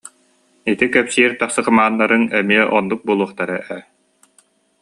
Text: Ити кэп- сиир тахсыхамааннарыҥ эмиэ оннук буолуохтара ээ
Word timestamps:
Ити 0.71 0.85
кэп- 0.93 1.11
сиир 1.13 1.31
тахсыхамааннарыҥ 1.39 2.23
эмиэ 2.39 2.63
оннук 2.77 3.01
буолуохтара 3.07 3.57
ээ 3.75 3.81